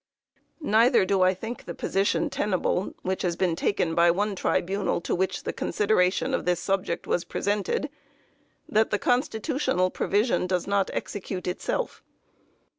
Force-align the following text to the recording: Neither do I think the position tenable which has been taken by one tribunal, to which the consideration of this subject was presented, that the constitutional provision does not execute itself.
Neither 0.63 1.05
do 1.05 1.21
I 1.21 1.35
think 1.35 1.65
the 1.65 1.75
position 1.75 2.31
tenable 2.31 2.95
which 3.03 3.21
has 3.21 3.35
been 3.35 3.55
taken 3.55 3.93
by 3.93 4.09
one 4.09 4.35
tribunal, 4.35 4.99
to 5.01 5.13
which 5.13 5.43
the 5.43 5.53
consideration 5.53 6.33
of 6.33 6.43
this 6.45 6.59
subject 6.59 7.05
was 7.05 7.23
presented, 7.23 7.87
that 8.67 8.89
the 8.89 8.97
constitutional 8.97 9.91
provision 9.91 10.47
does 10.47 10.65
not 10.65 10.89
execute 10.91 11.45
itself. 11.45 12.01